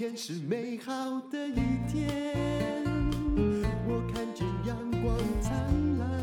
[0.00, 2.82] 天是美好的一天，
[3.86, 6.22] 我看见阳光灿烂。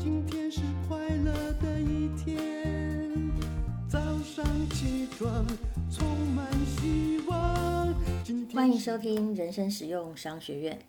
[0.00, 3.30] 今天是快乐的一天，
[3.88, 5.46] 早上起床
[5.92, 6.04] 充
[6.34, 7.94] 满希望
[8.24, 8.48] 今。
[8.52, 10.84] 欢迎收听人生实用商学院。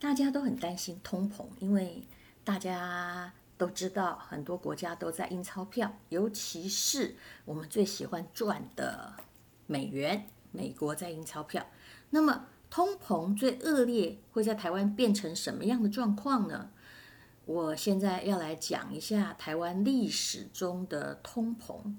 [0.00, 2.02] 大家都很担心通膨，因为
[2.42, 7.14] 大家都知道很多国家都在印钞票，尤其是
[7.44, 9.14] 我们最喜欢赚的
[9.68, 10.26] 美元。
[10.52, 11.66] 美国在印钞票，
[12.10, 16.70] 那么通膨最恶劣会在台湾变成什么样的状况呢？
[17.44, 21.94] 我现在要来讲一下台湾历史中的通膨。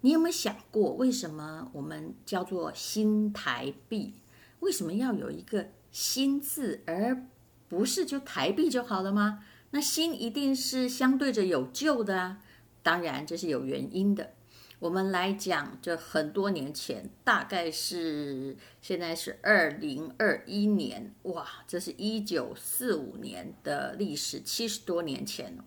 [0.00, 4.14] 你有没有想过，为什么我们叫做新台币？
[4.60, 7.26] 为什么要有一个新字，而
[7.68, 9.44] 不是就台币就好了吗？
[9.70, 12.38] 那新一定是相对着有旧的啊，
[12.82, 14.32] 当然这是有原因的。
[14.80, 25.58] 我们来讲，这很多年前，大概是现在是二零二一年，哇，这是一九四五年的历史，七十多年前。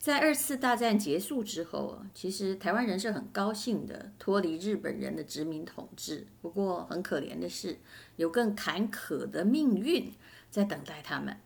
[0.00, 6.26] 在二次大战结束之后，其实台湾人是很高兴的，脱离日本人的殖民统治。
[6.42, 7.78] 不过很可怜的是，
[8.16, 10.12] 有更坎坷的命运
[10.50, 11.36] 在等待他们。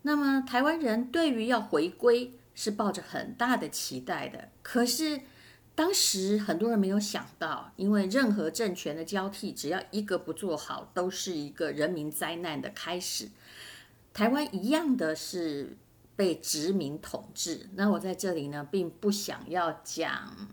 [0.00, 5.20] 那么台湾人对于要回归是抱着很大的期待的，可是。
[5.74, 13.30] 当时很多人没有想到，因为任何政权的交替，只要一个不做好，都是一个人民灾难的开始。
[14.12, 15.76] 台湾一样的是
[16.14, 17.70] 被殖民统治。
[17.74, 20.50] 那我在这里呢，并不想要讲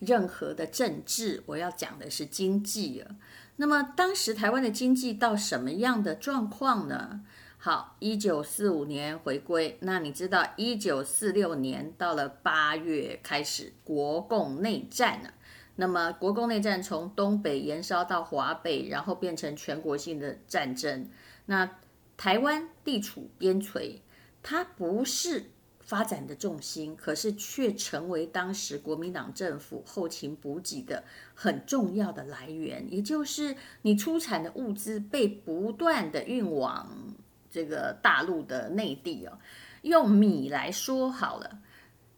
[0.00, 3.16] 任何的政治，我要讲的是经济了。
[3.56, 7.22] 那么当时台湾的经济到什么样的状况呢？
[7.64, 15.32] 好，一九四五年回归，那你知道一九四六年到了八月开始国共内战了。
[15.76, 21.08] 那么国共内战从东北延烧到华北，然后变成全国性的战争。
[21.46, 21.78] 那
[22.16, 24.00] 台湾地处边陲，
[24.42, 37.14] 它不是发展的重心，可是却成为当时国民党政府后勤补给的很重要的来源，也就是你出产的物资被不断的运往。
[37.52, 39.38] 这个大陆的内地哦，
[39.82, 41.58] 用米来说好了，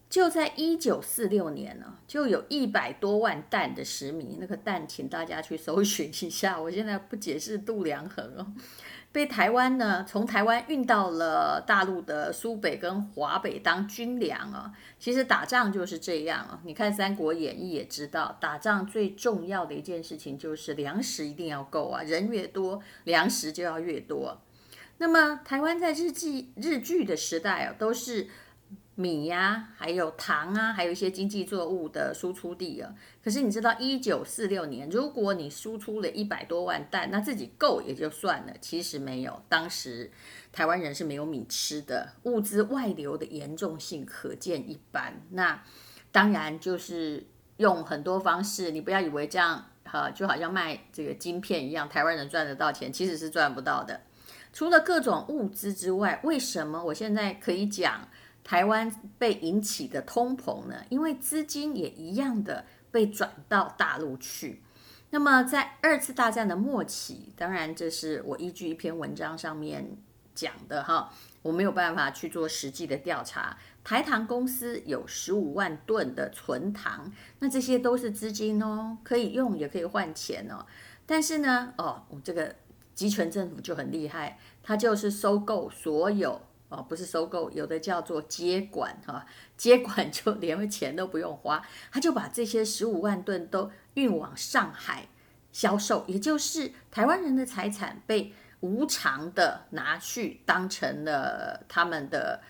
[0.09, 4.39] 就在一九四六年呢，就有一百多万担的食米。
[4.39, 6.61] 那个担，请大家去搜寻一下。
[6.61, 8.47] 我现在不解释度量衡哦，
[9.11, 14.73] 被台湾呢从台湾运到了大陆的苏北跟华北当军粮啊。
[15.01, 16.61] 其实打仗就是这样啊。
[16.65, 24.41] 你看《三国演义》也知道，打仗最重要的一件事情就是粮食一定要够啊，人越多，粮食就要越多。
[24.99, 28.29] 那么，台湾在日据日据的时代哦，都是
[28.95, 32.95] 米呀、还有糖啊，还有一些经济作物的输出地啊。
[33.23, 38.53] 可是你知道，一九四六年，如果你输出了一百多万担，那自己够也就算了。
[38.61, 40.13] 其实没有，当时
[40.53, 45.21] 台湾人是没有米吃的，物资外流的严重性可见一斑。
[45.31, 45.61] 那
[46.13, 47.27] 当然就是
[47.57, 54.01] 用很多方式，你不要以为这样哈，就好像卖这个晶片一样，台湾人赚得到钱，其实是赚不到的。
[54.55, 58.09] 除了各种物资之外，为什么我现在可以讲
[58.45, 58.89] 台湾
[59.19, 60.77] 被引起的通膨呢？
[60.91, 64.63] 因为资金也一样的被转到大陆去。
[65.11, 69.97] 那么在二次大战的末期，当然这是我依据一篇文章上面
[70.37, 71.13] 讲的哈，
[71.43, 73.59] 我没有办法去做实际的调查。
[73.83, 80.65] 台糖公司有十五万吨的存糖，那这些都是资金哦，可以用也可以换钱哦。
[81.05, 82.55] 但是呢，哦，我这个。
[82.95, 95.09] 集权政府就很厉害，他就是收购所有哦，不是收购，有的叫做接管哈，接管就连钱都不用花，他就把这些十五万吨都运往上海
[95.53, 102.41] 销售，也就是台湾人的财产被无偿的拿去当成了他们的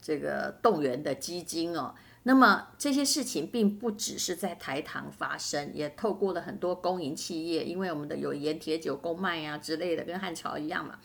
[0.00, 1.94] 这个动员的基金哦。
[2.24, 10.98] 那么这些事情并不只是在台糖发生，也透过了很多公营企业，因为我们的有盐、铁、酒、公卖呀之类的，跟汉朝一样嘛。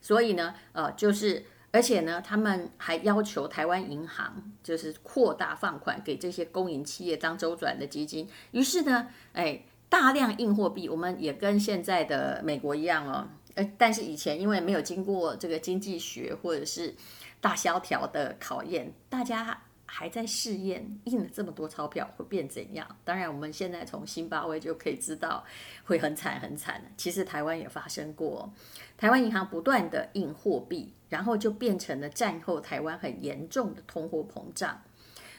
[0.00, 8.26] 所以呢，呃，就是而且呢，他们还要求台湾银行就是扩大放款给这些公营企业当周转的基金。
[8.52, 13.28] 于是呢，哎，大量印货币，我们也跟现在的美国一样哦。
[13.54, 16.94] 呃，但是以前因为没有经过这个经济学或者是
[17.40, 19.64] 大萧条的考验，大家。
[19.92, 22.86] 还在试验印了这么多钞票会变怎样？
[23.04, 25.44] 当然，我们现在从辛巴威就可以知道
[25.84, 26.80] 会很惨很惨。
[26.96, 28.52] 其实台湾也发生过，
[28.96, 34.80] 台湾银行不断的印货币，然后就变成了战后台湾很严重的通货膨胀。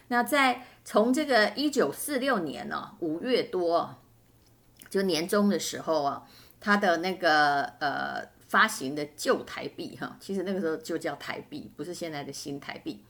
[0.09, 3.95] 那在从这个一九四六年呢、哦、五月多
[4.89, 6.27] 就年终的时候啊，
[6.59, 13.01] 它的那个呃发行的旧台币哈，其实那个时候就叫台币，不是现在的新台币。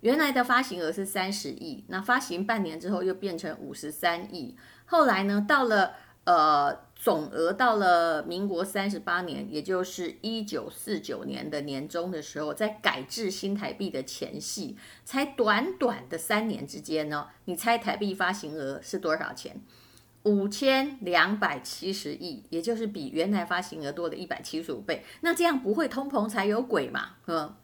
[0.00, 4.54] 原来的发行额是三十亿，那发行半年之后又变成五十三亿，
[4.84, 5.94] 后来呢，到了
[6.24, 19.60] 呃总额到了民国三十八年，也就是一九四九年的年终的时候，在改制新台币的前夕，才短短的三年之间呢，你猜台币发行额是多少钱？
[20.24, 25.02] 五千两百七十亿，也就是比原来发行额多了一百七十五倍。
[25.22, 27.16] 那这样不会通膨才有鬼嘛？
[27.26, 27.54] 嗯，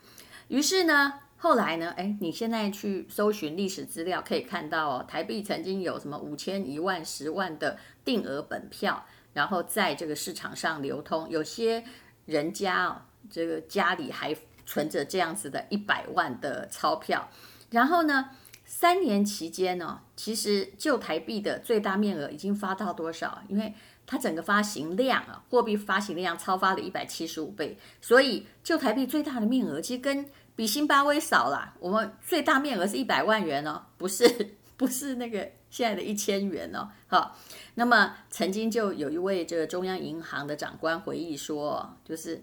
[0.48, 1.20] 于是呢。
[1.42, 1.92] 后来呢？
[1.96, 11.28] 哎，你现在去搜寻历史资料，可以看到哦，台币曾经有什么五千、一万、十万的定额本票，然后在这个市场上流通。
[11.28, 11.82] 有些
[12.26, 14.32] 人家哦，这个家里还
[14.64, 17.28] 存着这样子的一百万的钞票。
[17.70, 18.30] 然后呢，
[18.64, 23.42] 三年期间呢，其实旧台币的最大面额已经发到多少？
[23.48, 23.74] 因为
[24.06, 30.24] 它整个发行量啊，货币发行量超发了一百七十五倍，所以旧台币最大的面额其实跟
[30.54, 36.90] 比辛巴威少啦，我们最大面额是一百万元哦，不是不是那个现在的一千元哦。
[37.06, 37.36] 好，
[37.74, 42.42] 那么曾经就有一位这个中央银行的长官回忆说，就是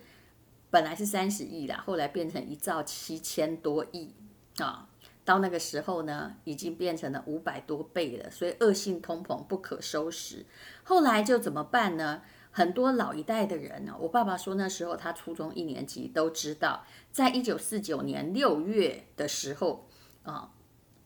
[0.70, 4.14] 本来是三十亿啦，后来变成一兆七千多亿
[4.58, 4.88] 啊，
[5.24, 10.46] 到那个时候呢，已经变成了五百多倍了，所以恶性通膨不可收拾。
[10.84, 12.22] 后来就怎么办呢？
[12.52, 19.88] 很多老一代的人呢，我爸爸说那时候他初中一年级都知道，在一九四九年六月的时候
[20.24, 20.50] 啊，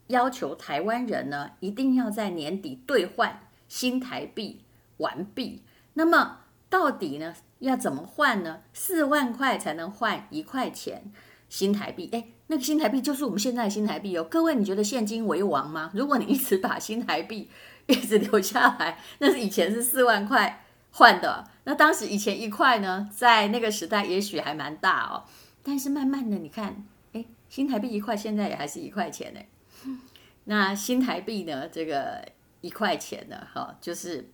[0.08, 4.62] 要求台湾人呢一定要在年底兑换新台币
[4.98, 5.64] 完毕。
[5.96, 8.62] 那么到底呢要怎么换呢？
[8.74, 11.12] 四万块才能换一块钱
[11.50, 12.10] 新台币。
[12.14, 14.24] 哎，那个新台币就是我们现在的新台币哦。
[14.24, 15.92] 各位，你觉得现金为王吗？
[15.94, 17.50] 如果你一直把新台币
[17.86, 20.63] 一直留下来，那是以前是四万块。
[20.96, 25.26] 换的，那当时以前一块呢，在那个时代也许还蛮大哦，
[25.64, 29.40] 但是慢慢的你看，哎，新台币一块现在也还是一块钱呢。
[30.46, 32.24] 那新台币呢，这个
[32.62, 34.30] 一块钱呢，哈，就是，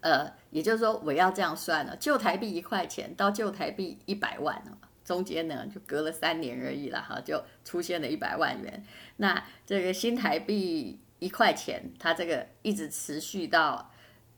[0.00, 4.72] 呃，也就是说我要这样算了，旧台币一块钱到旧台币一百万哦，
[5.04, 8.82] 中间呢就隔了三年而已了哈，就出现了一百万元。
[9.18, 13.90] 那这个新台币一块钱，它这个一直持续到。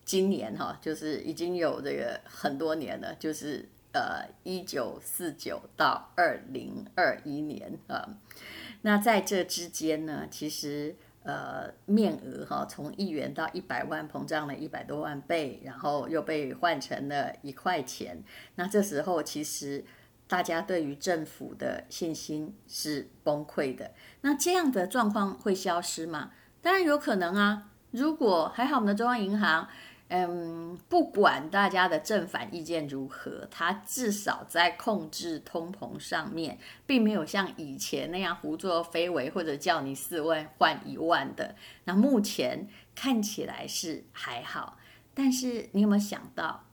[0.05, 8.17] 今年哈，就是已经有这个很多年了，就是呃一九四九到二零二一年啊。
[8.83, 18.23] 那在这之间呢，其实呃面额哈从一元到一百万膨胀了一百多万倍，然后又被换成了一块钱。
[18.57, 19.85] 那这时候其实
[20.27, 23.93] 大家对于政府的信心是崩溃的。
[24.23, 26.33] 那这样的状况会消失吗？
[26.61, 27.69] 当然有可能啊。
[27.93, 29.69] 如果还好，我们的中央银行。
[30.15, 41.57] 嗯，不管大家的正反意见如何，它至少在控制通膨上面，并没有像以前那样胡作非为，或者叫你四万换一万的。
[41.85, 44.77] 那目前看起来是还好，
[45.15, 46.65] 但是你有没有想到，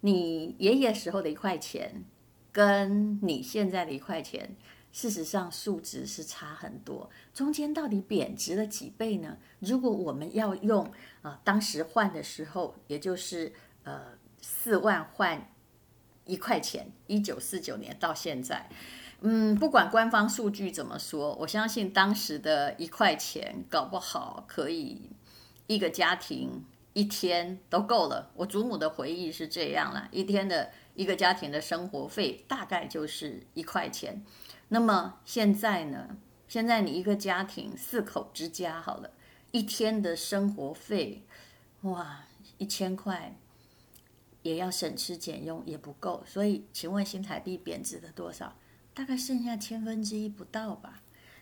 [0.00, 2.04] 你爷爷时候的一块钱，
[2.50, 4.56] 跟你现在的一块钱？
[4.90, 9.36] 事实上，数值是差很多，中间到底贬值了几倍呢？
[9.60, 10.84] 如果我们要用
[11.22, 13.52] 啊、呃，当时换的时候，也就是
[13.84, 15.50] 呃四万换
[16.24, 18.68] 一块钱，一九四九年到现在，
[19.20, 25.10] 嗯，不管官方数据怎么说，我相信当时的一块钱搞不好可以
[25.66, 26.64] 一个家庭
[26.98, 28.32] 一天都够了。
[28.34, 34.24] 我祖母的回忆是这样啦，一天的一个家庭的生活费大概就是一块钱。
[34.70, 36.16] 那么现在呢？
[36.48, 39.12] 现在你一个家庭四口之家好了，
[39.52, 41.22] 一天的生活费，
[41.82, 42.24] 哇，
[42.56, 43.36] 一千块
[44.42, 46.24] 也要省吃俭用也不够。
[46.26, 48.56] 所以，请问新台币贬值了多少？
[48.92, 51.00] 大概剩下千分之一不到吧。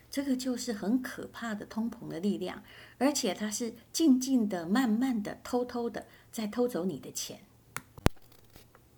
[0.09, 2.63] 这个就是很可怕的通膨的力量，
[2.97, 7.41] 而且它是静静的、慢慢的、偷偷的在偷走你的钱。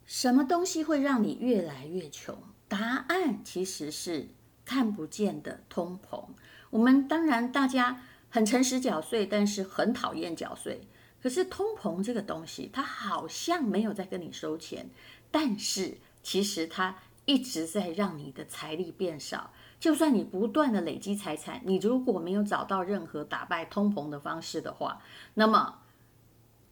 [0.05, 2.37] 什么东西会让你越来越穷？
[2.67, 4.29] 答案其实是
[4.63, 6.23] 看不见的通膨。
[6.69, 10.81] 我们当然大家很诚实缴税，但是很讨厌缴税。
[11.21, 14.89] 可是通膨这个东西，它好像没有在跟你收钱，
[15.29, 19.51] 但是其实它一直在让你的财力变少。
[19.79, 25.01] 就算你不断的累积财产，你如果没有找到任何打败通膨的方式的话，
[25.35, 25.79] 那么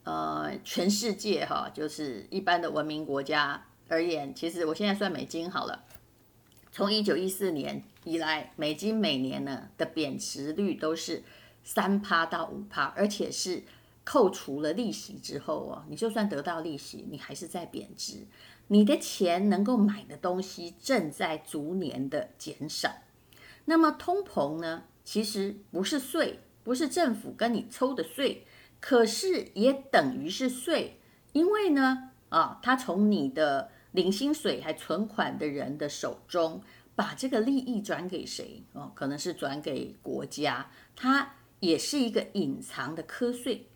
[0.04, 5.84] 呃，全世界哈，就是一般的文明国家而言，其实我现在算美金好了。
[6.70, 11.22] 从一九一四年以来，美金每年呢的贬值率都是
[11.64, 13.62] 三趴到五趴，而且是
[14.08, 18.26] 扣除了利息之后哦，你就算得到利息，你还是在贬值。
[18.68, 22.90] 你的钱能够买的东西正在逐年的减少。
[23.66, 24.84] 那么通膨呢？
[25.04, 28.46] 其实不是税，不是政府跟你抽的税，
[28.80, 30.98] 可是也等于是税，
[31.34, 36.62] 因为呢，啊，他从你的领薪水还存款的人的手中，
[36.94, 38.64] 把这个利益转给谁？
[38.72, 43.68] 哦，可能是转给国家，它也是一个隐藏的课税。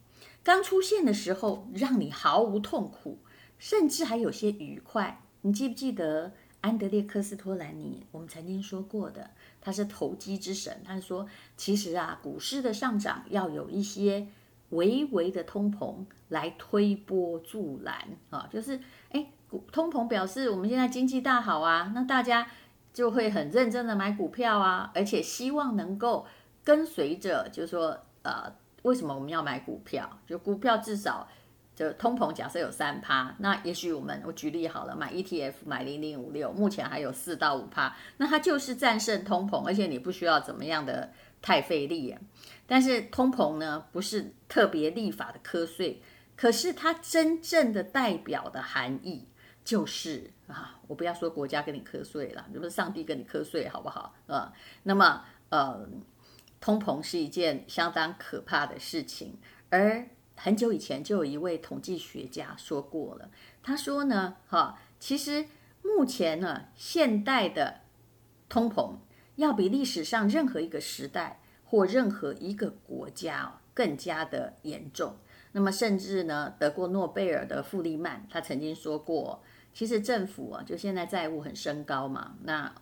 [0.44, 3.18] 刚出现的时候，让你毫无痛苦，
[3.58, 5.22] 甚至还有些愉快。
[5.42, 8.04] 你记不记得安德烈克斯托兰尼？
[8.11, 9.30] 我们曾经说过的，
[9.61, 10.82] 他是投机之神。
[10.84, 14.26] 他说，其实啊，股市的上涨要有一些
[14.70, 18.80] 微微的通膨来推波助澜啊，就是
[19.11, 22.49] 哎，股通膨表示我们现在经济大好啊，那大家
[22.92, 26.26] 就会很认真的买股票啊，而且希望能够
[26.64, 28.61] 跟随着，就是说呃。
[28.82, 30.18] 为什么我们要买股票？
[30.26, 31.28] 就股票至少
[31.74, 42.14] 就通膨，假设有三趴，那也许我们我举例好了，买 ETF 买零零五六，目前还有四到五趴，那它就是战胜通膨，而且你不需要怎么样的太费力。
[42.66, 46.02] 但是通膨呢，不是特别立法的课税，
[46.36, 49.26] 可是它真正的代表的含义
[49.64, 54.14] 就是啊，我不要说国家给你课税了，就是上帝给你课税，好不好？
[54.26, 55.88] 啊，那么呃。
[56.62, 59.37] 通膨是一件相当可怕的事情，
[59.69, 63.28] 而很久以前就有一位统计学家说过了，
[63.64, 65.47] 他说呢，哈，其实
[65.83, 67.81] 目前呢，现代的
[68.49, 68.95] 通膨
[69.35, 75.16] 要比历史上任何一个时代或任何一个国家更加的严重。
[75.50, 79.42] 那么，甚至呢，得过诺贝尔的富利曼他曾经说过，
[79.75, 82.73] 其实政府啊，就现在债务很升高嘛，那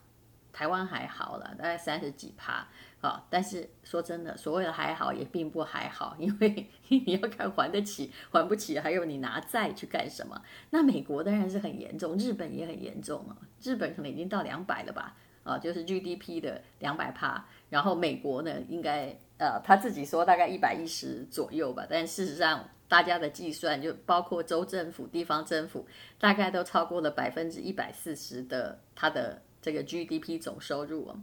[0.52, 2.68] 台湾还好了，大概三十几趴。
[3.00, 10.40] 啊，但是说真的，所谓的还好也并不还好，因为 你要看还得起还不起，还有你拿债去干什么？
[10.68, 15.16] 那美国当然是很严重，日本也很严重啊，日本可能已经到两百了吧？
[15.44, 25.86] 啊，就是 GDP 的两百趴，然后美国呢，应该呃他自己说大概一百一十左右吧，但事实上大家的计算就包括州政府、地方政府，
[26.18, 31.16] 大概都超过了百分之一百四十的它的这个 GDP 总收入啊，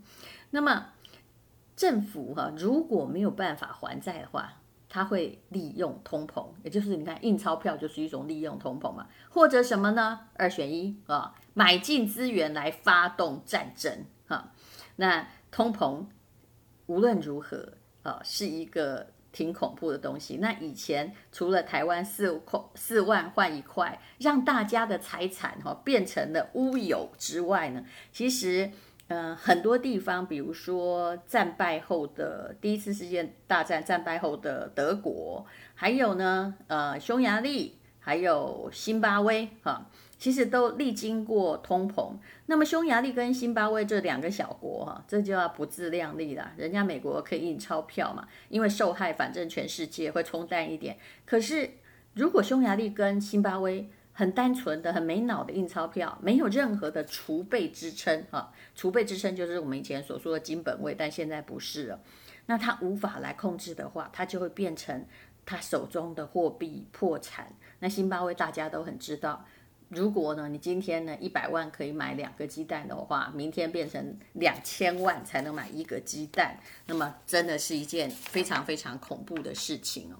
[0.50, 0.88] 那么。
[1.78, 4.52] 政府哈、如果没有办法还债的话，
[4.90, 10.22] 他会利用通膨，也就是你看印钞票就是一种利用通膨嘛，或者什么呢？
[10.34, 14.52] 二选一啊，买进资源来发动战争哈。
[14.96, 16.04] 那通膨
[16.88, 20.38] 无论如何啊，是一个挺恐怖的东西。
[20.38, 28.72] 那以前除了台湾四块四万换一块，让大家的财产哈变成了乌有之外呢，其实。
[29.10, 35.46] 嗯、很多地方，比如说战败后的第一次世界大战战败后的德国，
[35.76, 42.16] 还有呢，呃，匈牙利，还有辛巴威，哈，其实都历经过通膨。
[42.48, 46.52] 那么匈牙利跟辛巴威这两个小国，哈，这就要不自量力了。
[46.58, 50.98] 人家美国可以印钞票嘛，因为受害反正全世界会冲淡一点。
[51.26, 51.72] 可是
[52.14, 58.52] 如果匈牙利跟辛巴威，很单纯的、很没脑的印钞票，没有任何的储备支撑啊！
[58.74, 62.00] 储备支撑就是我们以前所说的金本位，但现在不是了。
[62.48, 65.06] 那他无法来控制的话，他就会变成
[65.46, 67.54] 他手中的货币破产。
[67.78, 69.46] 那辛巴威大家都很知道，
[69.90, 80.18] 如果呢，你今天呢一百万可以买两个鸡蛋的话，明天变成两千万才能买一个鸡蛋，那么真的是一件非常非常恐怖的事情哦。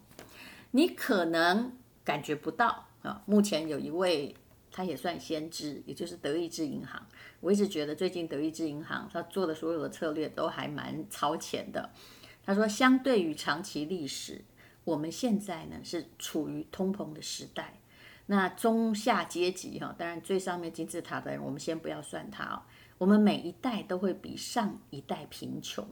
[0.70, 2.87] 你可能感觉不到。
[3.02, 4.36] 啊，目前有一位，
[4.72, 7.06] 他也算先知，也就是德意志银行。
[7.40, 11.92] 我一直觉得最近德意志银行他做的所有的策略都还蛮超前的。
[12.44, 14.44] 他说，相对于长期历史，
[14.84, 17.80] 我们现在呢是处于通膨的时代。
[18.28, 22.62] 那中下阶级哈，当然最上面金字塔的人，我们先不要算他哦。
[22.98, 25.88] 我们每一代都会比上一代贫穷，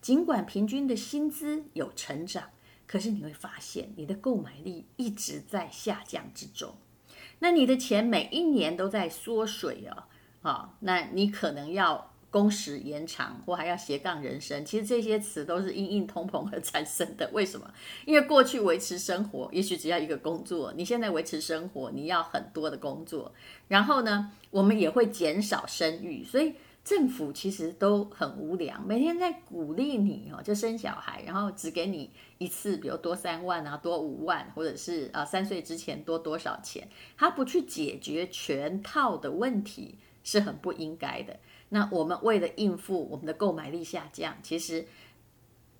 [0.00, 2.50] 尽管平均的薪资有成长。
[2.88, 6.74] 可是你会发现，你的购买力一直在下降之中。
[7.38, 10.04] 那你的钱每一年都在缩水哦，
[10.40, 14.64] 啊，那你可能要工时延长，或还要斜杠人生。
[14.64, 17.28] 其实这些词都是因应通膨而产生的。
[17.34, 17.70] 为什么？
[18.06, 23.34] 因为过去维持生活也许只要一个工作，你现在维持生活你要很多的工作。
[23.68, 26.54] 然后呢，我们也会减少生育，所以。
[26.88, 41.38] 政府其实都很无良，每天在鼓励你哦，就生小孩，然后只给你一次，比如多三万啊，多五万，或者是啊三岁之前多多少钱，他不去解决全套的问题是很不应该的。
[41.68, 44.86] 那我们为了应付我们的购买力下降，其实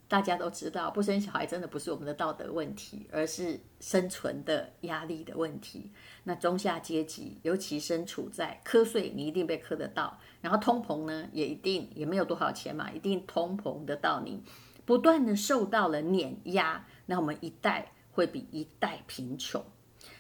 [0.09, 5.93] 大家都知道，不生小孩真的不是我们的道德问题，而是生存的压力的问题。
[6.25, 14.43] 那中下阶级尤其身处在课税，你一定被磕得到，然后通膨呢，也一定也没有多少钱嘛，一定通膨得到你，
[14.87, 19.63] 不断的受到了碾压，那我们一代会比一代贫穷。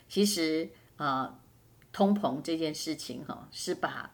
[0.06, 1.40] 其实啊、
[1.92, 4.10] 通膨这件事情哈、是把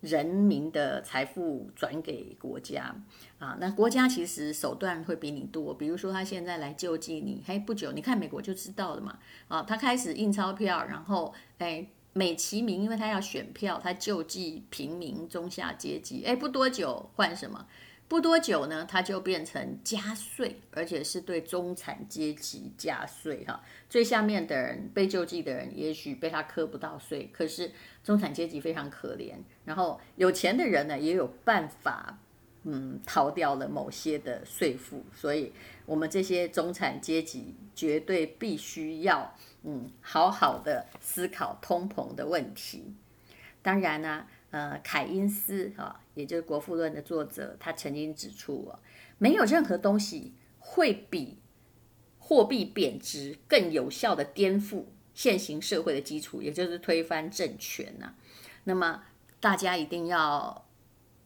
[0.00, 2.94] 人民的财富转给国家。
[3.38, 17.66] 啊，那国家其实手段会比你多，比如说他现在来救济你，嘿，不久你看美国就知道了嘛，啊，他开始印钞票，然后哎，美其名，因为他要选票，他救济平民中下阶级，哎，不多久换什么？
[18.08, 23.62] 不多久呢，它就变成加税，而且是对中产阶级加税哈。
[23.90, 27.70] 最下面的人被救济的人，也许被他磕不到税，可是
[28.02, 29.34] 中产阶级非常可怜。
[29.66, 32.18] 然后有钱的人呢，也有办法，
[32.62, 35.04] 嗯，逃掉了某些的税负。
[35.14, 35.52] 所以，
[35.84, 39.34] 我们这些中产阶级绝对必须要，
[39.64, 42.94] 嗯，好好的思考通膨的问题。
[43.60, 44.26] 当然呢。
[44.50, 48.78] 呃，凯因斯啊，也就是《国富论》的作者，他曾经指出哦，
[49.18, 51.38] 没有任何东西会比
[52.18, 58.14] 货币贬值更有效地颠覆现行社会的基础，也就是推翻政权呐。
[58.64, 59.02] 那么
[59.38, 60.66] 大家一定要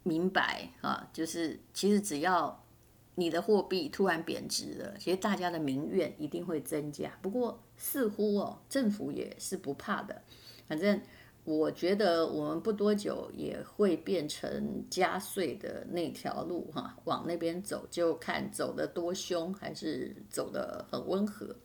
[0.02, 2.64] 明白啊，就是其实只要
[3.14, 7.16] 你的货币突然贬值了，其实大家的民怨一定会增加。
[7.22, 10.22] 不过似乎哦，政府也是不怕的，
[10.66, 11.00] 反正。
[11.44, 21.56] 我觉得我们不多久也会变成加税的那条路哈，往那边走，就看走得多凶还是走得很温和。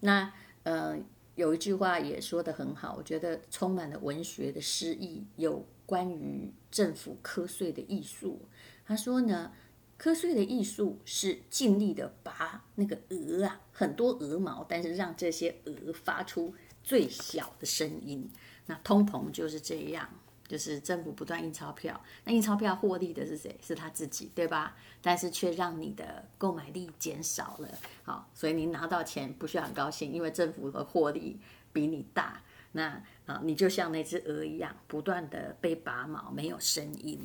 [0.00, 0.30] 那
[0.64, 0.98] 呃，
[1.34, 8.42] 有一句话也说得很好，我觉得充满了文学的诗意，有关于政府课税的艺术。
[8.84, 9.50] 他说呢，
[9.96, 16.54] 课税的艺术是尽力的拔那个鹅啊，很多鹅毛，但是让这些鹅发出
[16.86, 18.30] 最小的声音。
[18.64, 20.08] 那通膨就是这样，
[20.48, 23.54] 就是政府不断印钞票，那印钞票获利的是谁？
[23.62, 24.74] 是他自己，对吧？
[25.02, 27.68] 但是却让你的购买力减少了，
[28.04, 31.38] 好，所以你拿到钱不需要很高兴，因为政府的获利
[31.72, 32.42] 比你大。
[32.76, 37.18] 那啊，你就像那只鹅一样，不断的被拔毛，没有声音。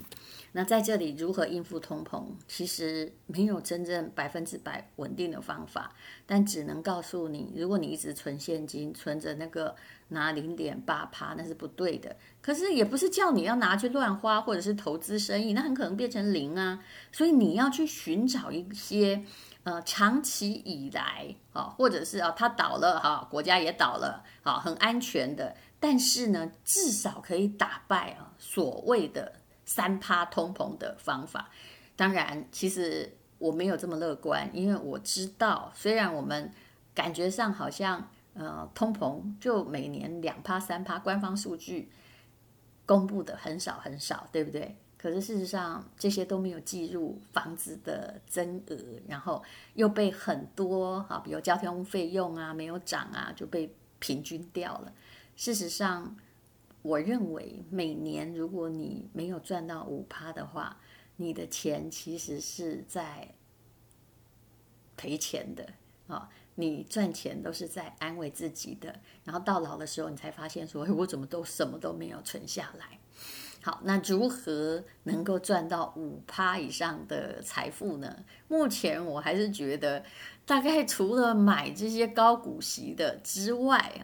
[0.54, 2.24] 那在这里如何应付通膨？
[2.48, 5.94] 其实没有真正百分之百稳定的方法，
[6.26, 9.76] 但只能告诉你，如果你一直存现金，存着那个
[10.08, 12.16] 拿零点八趴，那是不对的。
[12.42, 16.84] 可是也不是叫你要拿去乱花，或者是投资生意，那很可能变成零啊。
[17.12, 19.24] 所以你要去寻找一些。
[19.64, 31.52] 呃，长期以来，啊，或者是啊，它倒了哈，国家也倒了，好，很安全的，但是呢，至少可以打败啊所谓的三趴通膨的方法。
[31.96, 36.52] 当然，其实我没有这么乐观，因为我知道，虽然我们
[36.96, 41.92] 感觉上好像呃通膨就每年两趴三趴，官方数据
[42.88, 44.76] 公布的很少很少，对不对？
[45.02, 54.94] 可是事实上，这些都没有计入房子的增额，然后又被很多哈，比如交通费用啊没有涨啊，就被平均掉了。
[55.36, 56.16] 事实上，
[56.84, 60.78] 我认为每年如果你没有赚到五趴的话，
[61.16, 63.34] 你的钱其实是在
[64.96, 65.68] 赔钱的
[66.06, 66.30] 啊。
[66.56, 73.00] 你赚钱都是在安慰自己的，然后到老的时候，你才发现说，我怎么都什么都没有存下来。
[73.64, 78.26] 好，那如何能够赚到五趴以上的财富呢？
[78.48, 80.04] 目前我还是觉得，
[80.48, 84.02] 大概除了买这些高股息的之外啊，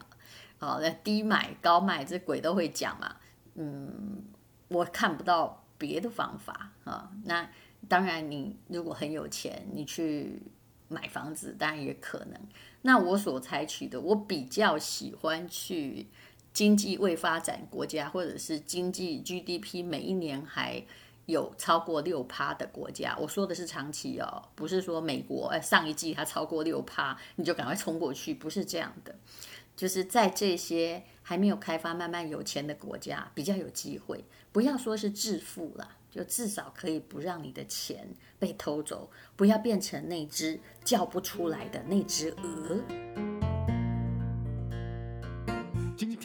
[0.60, 3.16] 好，那低买高卖，这鬼都会讲嘛。
[3.56, 4.24] 嗯，
[4.68, 7.12] 我看不到别的方法啊。
[7.24, 7.50] 那
[7.88, 10.40] 当然，你如果很有钱，你去
[10.88, 12.40] 买房子，当然也可能。
[12.84, 16.06] 那我所采取的，我比较喜欢去。
[16.58, 20.84] 经济未发展国家，或者是经济 GDP 每一年还
[21.28, 29.16] 有超过六趴的国家，我说的是长期哦，不是说美国哎上一季它超过六趴，你就赶快冲过去，不是这样的。
[29.76, 34.26] 就是在这些还没有开发、慢慢有钱的国家，比较有机会。
[34.52, 43.27] 不要说是致富了，就至少可以不让你的钱被偷走，不要变成那只叫不出来的那只鹅。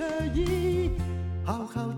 [0.00, 0.92] 可以，
[1.44, 1.89] 好好。